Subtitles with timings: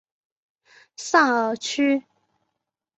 [0.97, 2.01] 萨尔屈。